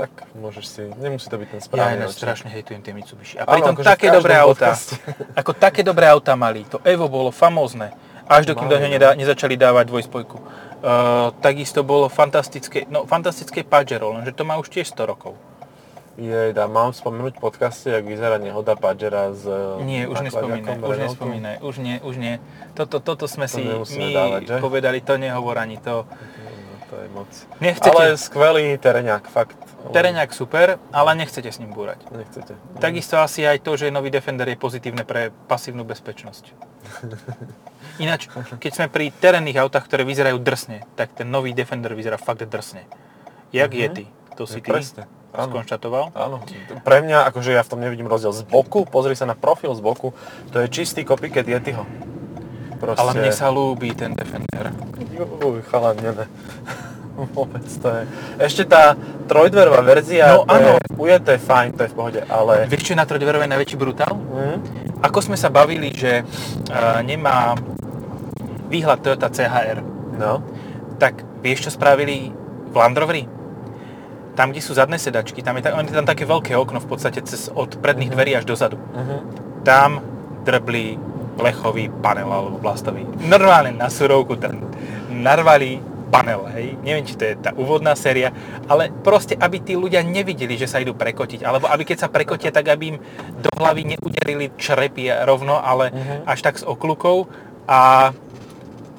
[0.00, 2.22] Tak môžeš si, nemusí to byť ten Ja správny ináč ročník.
[2.24, 3.36] strašne hejtujem tie Mitsubishi.
[3.36, 4.72] A pritom akože také dobré autá,
[5.40, 6.64] ako také dobré autá mali.
[6.72, 7.92] To Evo bolo famózne,
[8.24, 8.94] až dokým do neho no.
[8.96, 10.36] nedá, nezačali dávať dvojspojku.
[10.80, 15.36] Uh, takisto bolo fantastické, no fantastické Pajero, lenže to má už tiež 100 rokov.
[16.20, 19.44] Jej, dá, mám spomenúť v podcaste, jak vyzerá nehoda Pajera z
[19.84, 22.34] Nie, už nespomínaj, už nespomínaj, už nie, už nie.
[22.76, 24.56] Toto, toto sme To si my dávať, že?
[24.60, 26.04] povedali, to nehovor ani to.
[26.90, 27.30] To je moc.
[27.56, 29.54] Nechcete, Ale skvelý tereňák, fakt.
[29.88, 32.02] tereňák super, ale nechcete s ním búrať.
[32.10, 32.58] Nechcete.
[32.76, 36.44] Takisto asi aj to, že nový Defender je pozitívne pre pasívnu bezpečnosť.
[38.02, 38.26] Ináč,
[38.56, 42.82] keď sme pri terénnych autách, ktoré vyzerajú drsne, tak ten nový Defender vyzerá fakt drsne.
[43.50, 43.78] Jak Mhm.
[43.78, 45.52] Yeti, to si ty presne, áno.
[45.52, 46.10] skonštatoval.
[46.12, 46.42] Áno,
[46.80, 49.80] pre mňa, akože ja v tom nevidím rozdiel z boku, pozri sa na profil z
[49.80, 50.10] boku,
[50.48, 51.84] to je čistý copycat Yetiho.
[52.80, 53.00] Proste...
[53.04, 54.72] Ale mne sa ľúbi ten Defender.
[55.20, 56.26] Uj, chalan, nie, ne.
[57.36, 58.02] Vôbec to je.
[58.40, 58.96] Ešte tá
[59.28, 60.80] trojdverová verzia, No, to áno.
[60.80, 62.64] je ujeté, fajn, to je v pohode, ale...
[62.64, 64.16] Vieš, čo je na trojdverovej najväčší brutál?
[64.16, 64.56] Hm?
[65.04, 67.52] Ako sme sa bavili, že uh, nemá
[68.72, 69.84] výhľad Toyota CHR,
[70.16, 70.44] No,
[71.00, 72.28] tak vieš, čo spravili
[72.68, 73.24] v Land Roveri?
[74.36, 76.88] Tam, kde sú zadné sedačky, tam je, ta, on je tam také veľké okno v
[76.88, 78.76] podstate cez, od predných dverí až dozadu.
[78.76, 79.20] uh-huh.
[79.64, 80.00] Tam
[80.44, 80.96] drbli
[81.38, 83.06] plechový panel alebo plastový.
[83.20, 84.66] Normálne na surovku tam
[85.10, 85.78] narvali
[86.10, 86.74] panel, hej.
[86.82, 88.34] Neviem, či to je tá úvodná séria,
[88.66, 92.50] ale proste, aby tí ľudia nevideli, že sa idú prekotiť, alebo aby keď sa prekotia,
[92.50, 92.98] tak aby im
[93.38, 96.26] do hlavy neuderili črepy rovno, ale Mhm.
[96.26, 97.30] až tak s okľukou
[97.70, 98.10] a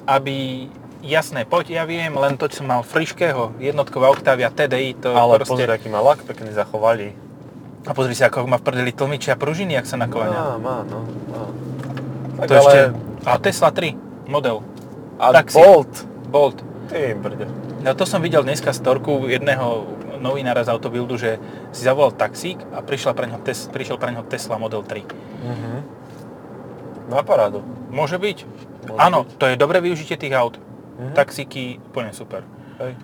[0.08, 0.68] aby
[1.02, 5.58] Jasné, poď, ja viem, len to, čo mal friškého, jednotková Octavia TDI, to ale proste...
[5.58, 7.10] pozri, aký má lak, pekný zachovali.
[7.82, 10.38] A pozri sa, ako má v prdeli tlmiči a pružiny, jak sa nakláňa.
[10.38, 11.02] Má, má, no.
[11.26, 11.42] Má.
[12.42, 12.62] Tak To ale...
[12.66, 12.80] ešte...
[13.22, 13.94] A Tesla 3
[14.26, 14.66] model.
[15.22, 15.54] A taxi.
[15.54, 15.92] Bolt.
[16.26, 16.58] Bolt.
[16.90, 17.46] Ty brde.
[17.86, 19.86] No to som videl dneska storku jedného
[20.18, 21.38] novinára z Autobuildu, že
[21.70, 25.06] si zavolal taxík a prišla pre ňo tes, prišiel pre ňo Tesla Model 3.
[25.42, 25.70] Mhm.
[27.10, 27.62] Na parádu.
[27.90, 28.38] Môže byť?
[28.86, 29.38] Môže Áno, byť.
[29.38, 30.58] to je dobré využitie tých aut.
[30.98, 31.14] Mhm.
[31.14, 32.42] Taxíky, úplne super.
[32.78, 32.94] Hej.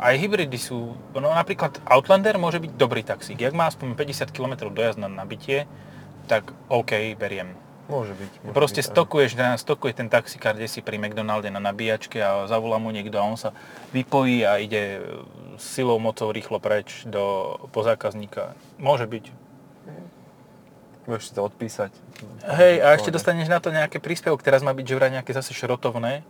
[0.00, 3.36] Aj hybridy sú, no napríklad Outlander môže byť dobrý taxík.
[3.36, 5.68] Jak má aspoň 50 km dojazd na nabitie,
[6.24, 7.52] tak OK, beriem.
[7.90, 8.32] Môže byť.
[8.46, 12.78] Môže Proste byť, stokuješ, stokuje ten taxikár, kde si pri McDonalde na nabíjačke a zavolá
[12.78, 13.50] mu niekto a on sa
[13.90, 15.02] vypojí a ide
[15.58, 18.54] silou, mocou rýchlo preč do, po zákazníka.
[18.78, 19.24] Môže byť.
[21.10, 21.90] Môžeš si to odpísať.
[22.46, 25.50] Hej, a ešte dostaneš na to nejaké príspevok, teraz má byť že vraj nejaké zase
[25.50, 26.22] šrotovné,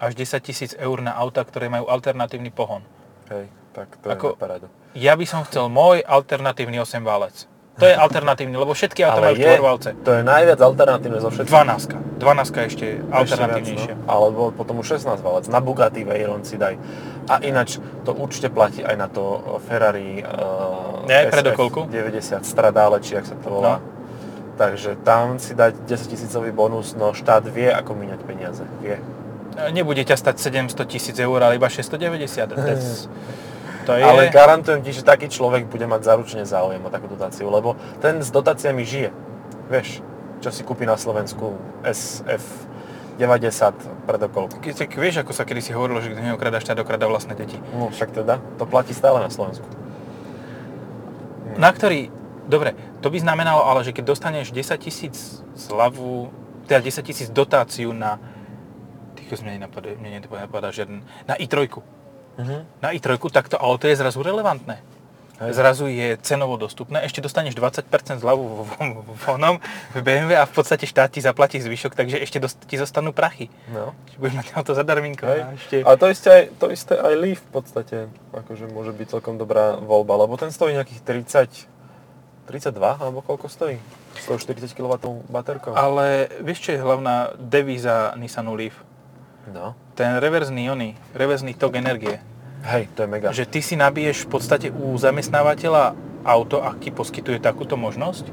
[0.00, 2.80] až 10 tisíc eur na auta, ktoré majú alternatívny pohon.
[3.28, 4.66] Hej, tak to Ako- je na parádu.
[4.94, 7.50] Ja by som chcel môj alternatívny 8 válec.
[7.74, 9.88] To je alternatívny, lebo všetky auta majú je, štvorvalce.
[10.06, 11.50] to je najviac alternatívne zo všetkých.
[11.50, 12.22] 12.
[12.22, 13.94] 12 ešte Ešte alternatívnejšia.
[13.98, 14.10] Viac, no.
[14.10, 15.44] Alebo potom už 16 valec.
[15.50, 16.78] Na Bugatti Veyron si daj.
[17.26, 21.90] A ináč to určite platí aj na to Ferrari uh, Ne, predokolku?
[21.90, 23.82] 90 Stradale, či jak sa to volá.
[23.82, 23.92] No.
[24.54, 28.62] Takže tam si dať 10 tisícový bonus, no štát vie, ako míňať peniaze.
[28.78, 29.02] Vie.
[29.74, 32.54] Nebude ťa stať 700 tisíc eur, ale iba 690.
[32.54, 33.10] That's-
[33.84, 34.02] To je...
[34.04, 38.24] Ale garantujem ti, že taký človek bude mať zaručene záujem o takú dotáciu, lebo ten
[38.24, 39.10] s dotáciami žije.
[39.68, 40.00] Vieš,
[40.40, 42.44] čo si kúpi na Slovensku SF
[43.16, 44.58] 90 predokolku.
[44.58, 47.60] Keď vieš, ako sa kedysi hovorilo, že kto neokrada štát, okrada vlastné deti.
[47.72, 49.64] No však teda, to platí stále na Slovensku.
[51.54, 52.10] Na ktorý,
[52.50, 56.34] dobre, to by znamenalo ale, že keď dostaneš 10 tisíc zľavu,
[56.66, 58.18] teda 10 tisíc dotáciu na,
[59.14, 61.70] týko mne nenapadá, mne nenapadá žiaden, na i3.
[62.38, 62.56] Mhm.
[62.82, 64.82] Na i3, tak to auto je zrazu relevantné.
[65.34, 68.70] Zrazu je cenovo dostupné, ešte dostaneš 20% zľavu
[69.18, 69.58] v, onom,
[69.90, 73.50] v BMW a v podstate štát ti zaplatí zvyšok, takže ešte dost, ti zostanú prachy.
[73.74, 73.98] No.
[74.06, 75.26] Čiže budeš mať auto zadarminko.
[75.26, 75.40] Hej.
[75.42, 75.76] A ešte...
[75.82, 77.96] A to isté, aj, to isté aj Leaf v podstate,
[78.30, 81.66] akože môže byť celkom dobrá voľba, lebo ten stojí nejakých 30,
[82.46, 83.82] 32, alebo koľko stojí?
[84.22, 84.94] 140 kW
[85.26, 85.74] baterkou.
[85.74, 88.78] Ale vieš, čo je hlavná devíza Nissanu Leaf?
[89.52, 89.76] No.
[89.92, 92.16] Ten reverzný ony, reverzný tok energie.
[92.64, 93.28] Hej, to je mega.
[93.28, 95.92] Že ty si nabiješ v podstate u zamestnávateľa
[96.24, 98.24] auto, ak ti poskytuje takúto možnosť.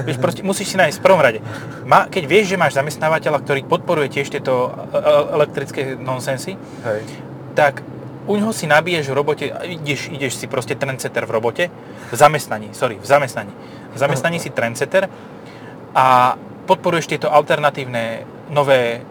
[0.00, 1.44] Vieš, proste musíš si nájsť v prvom rade.
[1.84, 7.04] Ma, keď vieš, že máš zamestnávateľa, ktorý podporuje tiež tieto e- e- elektrické nonsensy, Hej.
[7.52, 7.84] tak
[8.24, 11.64] u ňoho si nabiješ v robote, ideš, ideš si proste trendsetter v robote,
[12.08, 13.52] v zamestnaní, sorry, v zamestnaní.
[13.92, 15.04] V zamestnaní si trendsetter
[15.92, 19.04] a podporuješ tieto alternatívne, nové,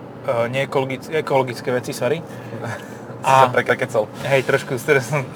[0.48, 2.22] neekologické ekologické veci, sorry.
[3.20, 3.52] A...
[3.52, 4.08] Prekecel.
[4.24, 5.28] Hej, trošku som...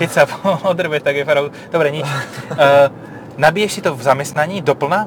[0.00, 0.24] Keď sa
[0.70, 1.52] odrbe, tak je farou...
[1.68, 2.08] Dobre, nič.
[2.56, 2.88] Uh,
[3.36, 5.04] nabiješ si to v zamestnaní doplna,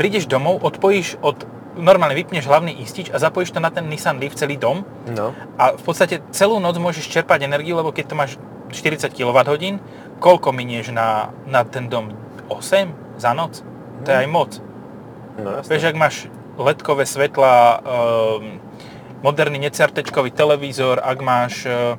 [0.00, 1.44] prídeš domov, odpojíš od...
[1.74, 5.34] Normálne vypneš hlavný istič a zapojíš to na ten Nissan Leaf celý dom No.
[5.58, 8.32] a v podstate celú noc môžeš čerpať energiu, lebo keď to máš
[8.70, 9.82] 40 kWh,
[10.22, 12.14] koľko minieš na, na ten dom?
[12.46, 13.66] 8 za noc?
[14.06, 14.54] To je aj moc.
[15.34, 15.70] No jasne.
[15.74, 16.14] Vieš, ak máš
[16.58, 18.60] ledkové svetla, um,
[19.22, 21.96] moderný necertečkový televízor, ak máš uh,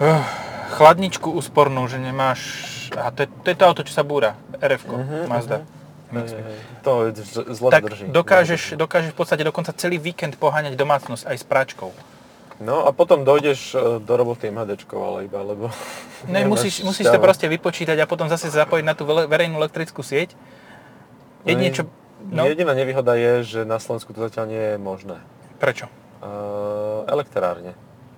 [0.00, 0.24] uh,
[0.76, 2.40] chladničku úspornú, že nemáš...
[2.96, 4.36] A to je, to je to auto, čo sa búra.
[4.60, 5.58] rf Mhm, Mazda.
[6.06, 6.58] Hej, hej.
[6.86, 7.10] To
[7.50, 8.04] zle Tak drží.
[8.14, 11.90] dokážeš, dokážeš v podstate dokonca celý víkend poháňať domácnosť aj s práčkou.
[12.62, 15.68] No a potom dojdeš e, do roboty MHDčkou, ale iba, lebo...
[16.30, 20.32] Ne, musíš, musíš to proste vypočítať a potom zase zapojiť na tú verejnú elektrickú sieť.
[21.42, 21.90] Jedine, čo...
[22.22, 25.16] No, Jediná nevýhoda je, že na Slovensku to zatiaľ nie je možné.
[25.56, 25.86] prečo?
[26.18, 27.76] Uh, elektrárne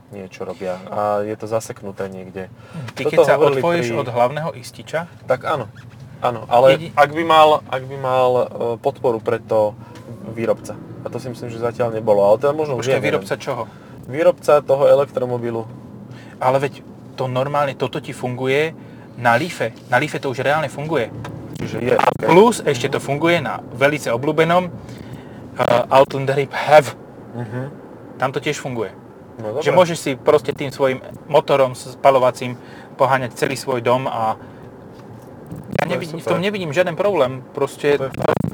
[0.08, 2.48] niečo robia a je to zaseknuté niekde.
[2.96, 5.68] Ty Toto keď sa odpojíš pri- od hlavného ističa, Tak áno,
[6.24, 8.44] áno, ale Jedi- ak by mal, ak by mal e,
[8.80, 9.76] podporu pre to
[10.32, 10.72] výrobca.
[11.04, 13.44] A to si myslím, že zatiaľ nebolo, ale teda možno už počkaj, je, výrobca neviem.
[13.44, 13.62] čoho?
[14.08, 15.68] Výrobca toho elektromobilu.
[16.40, 16.80] Ale veď
[17.12, 18.72] to normálne, toto ti funguje
[19.20, 19.76] na Leafe.
[19.92, 21.12] Na Leafe to už reálne funguje.
[21.58, 22.28] Čiže je, okay.
[22.30, 26.94] Plus ešte to funguje na velice obľúbenom uh, Outlander Have.
[27.34, 27.60] Mhm.
[28.18, 28.90] Tam to tiež funguje.
[29.38, 29.62] No dobre.
[29.62, 30.98] Že môžeš si proste tým svojim
[31.30, 32.58] motorom spalovacím
[32.98, 34.34] poháňať celý svoj dom a
[35.78, 37.46] ja To nevidím, v tom nevidím žiaden problém.
[37.54, 38.47] Proste, To je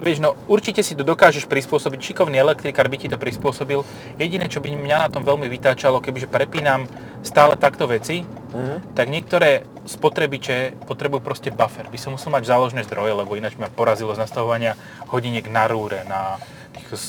[0.00, 2.00] vieš, no určite si to dokážeš prispôsobiť.
[2.00, 3.84] Šikovný elektrikár by ti to prispôsobil.
[4.16, 6.88] Jediné, čo by mňa na tom veľmi vytáčalo, kebyže prepínam
[7.20, 8.98] stále takto veci, Mhm.
[8.98, 11.86] tak niektoré spotrebiče potrebujú proste buffer.
[11.86, 14.74] By som musel mať záložné zdroje, lebo ináč ma porazilo z nastavovania
[15.06, 16.42] hodiniek na rúre, na,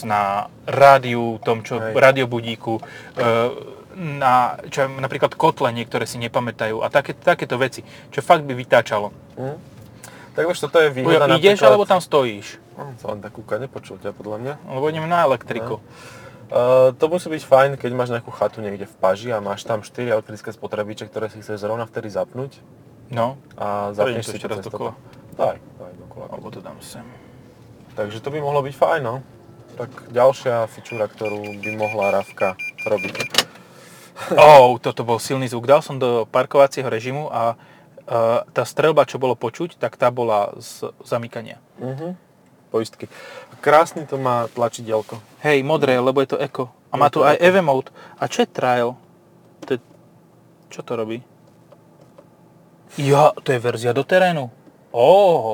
[0.06, 0.22] na
[0.70, 1.98] rádiu, tom čo, Hej.
[1.98, 2.82] radiobudíku, e,
[3.98, 7.82] na čo, napríklad kotle niektoré si nepamätajú a také, takéto veci,
[8.14, 9.10] čo fakt by vytáčalo.
[9.38, 9.56] Mhm.
[10.32, 11.68] Tak už toto je Ujo, výhoda ideš napríklad...
[11.68, 12.56] alebo tam stojíš?
[12.82, 14.54] Hm, To len tak kúka, nepočul ťa podľa mňa.
[14.74, 15.78] Lebo idem na elektriku.
[16.52, 19.80] Uh, to musí byť fajn, keď máš nejakú chatu niekde v paži a máš tam
[19.80, 22.60] 4 elektrické spotrebiče, ktoré si chceš zrovna vtedy zapnúť
[23.12, 24.96] No, a zapneš si to dokola.
[25.36, 26.26] Daj, daj dokola.
[26.32, 27.04] alebo to dám sem.
[27.92, 29.20] Takže to by mohlo byť fajn, no.
[29.76, 32.56] Tak ďalšia fičúra, ktorú by mohla Ravka
[32.88, 33.16] robiť.
[34.40, 35.68] Oh, toto bol silný zvuk.
[35.68, 40.56] Dal som do parkovacieho režimu a uh, tá strelba, čo bolo počuť, tak tá bola
[40.60, 41.60] z zamykania.
[41.84, 42.31] Mhm.
[42.72, 43.12] Poistky.
[43.60, 45.20] Krásny to má tlačidielko.
[45.40, 46.72] Hej, modré, lebo je to eko.
[46.88, 47.36] A má tu aj.
[47.38, 47.92] EV mode.
[48.16, 48.96] A čo je trial?
[49.62, 49.80] To je...
[50.68, 51.20] Čo to robí?
[52.98, 54.52] Ja, to je verzia do terénu.
[54.90, 55.08] Ó,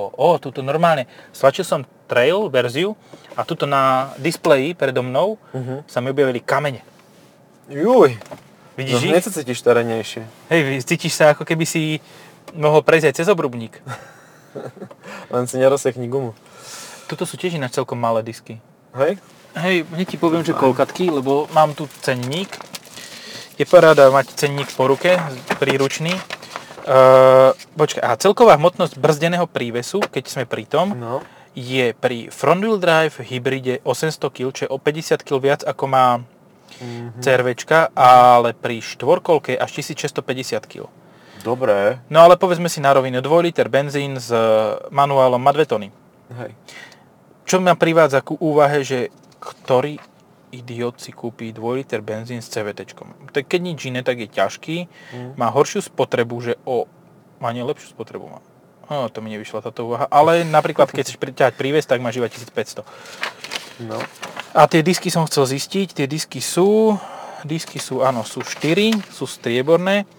[0.10, 1.06] ó, tuto normálne.
[1.30, 2.97] Stlačil som trail verziu
[3.34, 5.86] a tuto na displeji predo mnou Mhm.
[5.86, 6.82] sa mi objavili kamene.
[7.67, 8.36] Juj, no
[8.75, 9.12] Vidíš ich?
[9.12, 10.21] hneď sa cítiš terénejšie.
[10.47, 11.99] Hej, cítiš sa ako keby si
[12.56, 13.77] mohol prejsť aj cez obrubník.
[15.34, 16.34] Len si nerozsekni gumu.
[17.08, 18.60] Tuto sú tiež ináč celkom malé disky.
[18.93, 19.15] Hej?
[19.56, 22.52] Hej, hneď ti poviem, že koľkatky, lebo mám tu cenník.
[23.56, 25.17] Je paráda mať cenník po ruke,
[25.58, 26.13] príručný.
[26.84, 31.20] Uh, počkaj, a celková hmotnosť brzdeného prívesu, keď sme pri tom, No.
[31.52, 35.84] je pri front wheel drive hybride 800 kg, čo je o 50 kg viac ako
[35.86, 36.06] má
[36.78, 37.20] Mhm.
[37.20, 40.86] CRVčka, ale pri štvorkolke až 1650 kg.
[41.41, 41.98] Dobré.
[42.08, 44.30] No ale povedzme si na rovinu, 2 liter benzín s
[44.89, 45.89] manuálom má 2 tony.
[46.30, 46.52] Hej.
[47.47, 49.07] Čo ma privádza ku úvahe, že
[49.39, 49.95] ktorý
[50.51, 52.91] idiot si kúpi 2 liter benzín s CVT.
[53.31, 54.77] Keď nič iné, tak je ťažký,
[55.15, 55.31] Mm.
[55.39, 56.88] má horšiu spotrebu, že o...
[57.38, 58.39] Má nie lepšiu spotrebu má.
[58.89, 60.07] No, to mi nevyšla táto úvaha.
[60.10, 62.81] Ale napríklad, keď chceš priťahať príves, tak máš iba 1500.
[63.83, 63.99] No.
[64.57, 65.93] A tie disky som chcel zistiť.
[65.93, 66.97] Tie disky sú...
[67.45, 70.10] Disky sú, áno, sú 4, sú strieborné.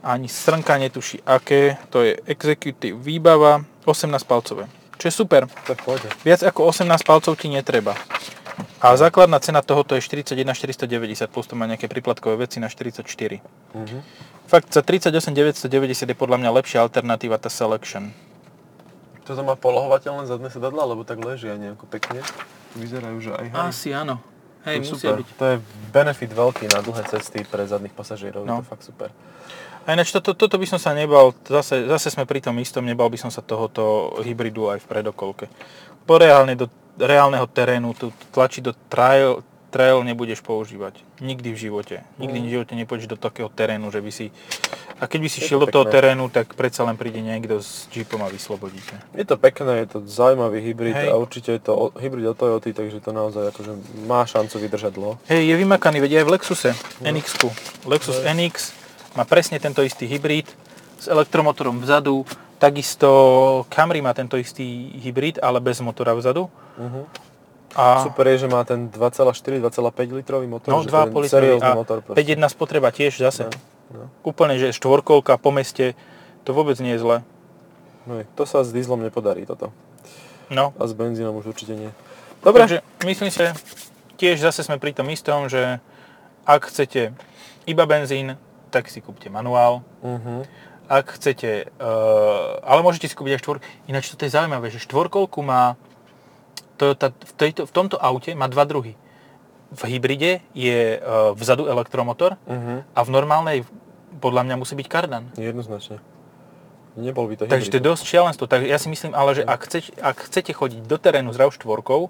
[0.00, 1.76] Ani srnka netuší aké.
[1.92, 4.64] To je executive výbava, 18 palcové.
[4.96, 5.44] Čo je super.
[5.46, 6.08] To je v pohode.
[6.24, 7.92] Viac ako 18 palcov ti netreba.
[8.80, 13.04] A základná cena tohoto je 41 490, plus to má nejaké priplatkové veci na 44.
[13.76, 13.98] Mhm.
[14.46, 18.14] Fakt za 38 990 je podľa mňa lepšia alternatíva tá Selection.
[19.26, 22.22] Toto má polohovateľné zadné sedadla, lebo tak ležia nejako pekne.
[22.78, 23.58] Vyzerajú, že aj hej.
[23.58, 24.22] Asi áno.
[24.62, 25.18] Hej, To je musia super.
[25.18, 25.28] byť.
[25.34, 25.56] To je
[25.90, 28.46] benefit veľký na dlhé cesty pre zadných pasažierov.
[28.46, 28.62] No.
[28.62, 29.10] Je to fakt super.
[29.86, 33.06] A ináč toto, toto by som sa nebal, zase, zase sme pri tom istom, nebal
[33.06, 35.46] by som sa tohoto hybridu aj v predokolke.
[36.02, 40.98] Po reálne do reálneho terénu tu tlačiť do trail, trail nebudeš používať.
[41.18, 41.96] Nikdy v živote.
[42.16, 42.44] Nikdy Mm.
[42.44, 44.26] v živote nepôjdeš do takého terénu, že by si...
[44.96, 47.84] A keď by si Je šiel do toho terénu, tak predsa len príde niekto s
[47.92, 48.96] jeepom a vyslobodí ťa.
[49.12, 51.08] Je to pekné, je to zaujímavý hybrid Hej.
[51.12, 55.20] a určite je to hybrid od Toyoty, takže to naozaj akože má šancu vydržať dlho.
[55.28, 57.12] Hej, je vymakaný, veď aj v Lexuse, No.
[57.12, 57.48] NX-ku.
[57.84, 58.72] Lexus NX
[59.16, 60.46] má presne tento istý hybrid
[61.00, 62.22] s elektromotorom vzadu.
[62.56, 63.10] Takisto
[63.68, 66.48] Camry má tento istý hybrid, ale bez motora vzadu.
[66.76, 67.04] Uh-huh.
[67.76, 71.48] A Super je, že má ten 2,4-2,5 litrový motor, no, že 2,5 to je litrový
[71.60, 71.98] a motor.
[72.00, 72.24] proste.
[72.24, 73.52] 5.1 spotreba tiež zase.
[73.92, 74.08] No.
[74.24, 75.92] Úplne, že štvorkolka po meste,
[76.48, 77.16] to vôbec nie je zle.
[78.08, 79.76] No, to sa s dieslom nepodarí toto.
[80.48, 81.90] No, A s benzínom už určite nie.
[82.40, 83.44] Dobre, takže myslím si,
[84.16, 85.82] tiež zase sme pri tom istom, že
[86.46, 87.12] ak chcete
[87.66, 88.38] iba benzín,
[88.70, 89.82] tak si kúpte manuál.
[90.02, 90.42] uh-huh.
[90.86, 93.58] Ak chcete, uh, ale môžete si kúpiť aj štvor.
[93.90, 95.74] Ináč toto je zaujímavé, že štvorkolku má
[96.78, 98.94] Toyota v, tejto, v tomto aute má dva druhy.
[99.74, 102.86] V hybride je uh, vzadu elektromotor Uh-huh.
[102.94, 103.58] a v normálnej
[104.22, 105.26] podľa mňa musí byť kardan.
[105.34, 105.98] Jednoznačne.
[106.96, 108.44] Nebol by to Takže to je dosť šialenstvo.
[108.48, 112.08] Tak ja si myslím ale, že ak, chce, ak chcete chodiť do terénu s RAV4,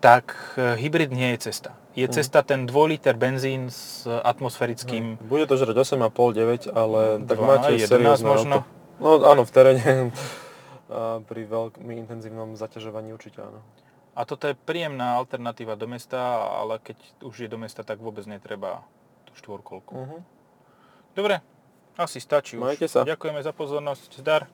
[0.00, 1.76] tak e, hybrid nie je cesta.
[1.98, 2.14] Je Mhm.
[2.14, 5.18] cesta ten 2 liter benzín s atmosférickým...
[5.26, 8.56] Bude to žrať 8,5-9, ale tak 12, máte 11 seriózne možno.
[8.62, 8.68] auto.
[9.00, 9.90] No áno, v teréne.
[11.30, 13.62] Pri veľmi intenzívnom zaťažovaní určite áno.
[14.14, 16.18] A toto je príjemná alternatíva do mesta,
[16.58, 18.82] ale keď už je do mesta, tak vôbec netreba
[19.22, 19.94] tú štvorkolku.
[19.94, 20.20] Uh-huh.
[21.14, 21.38] Dobre,
[21.94, 22.74] asi stačí už.
[22.74, 23.06] Majte sa.
[23.06, 24.18] Ďakujeme za pozornosť.
[24.18, 24.50] Zdar.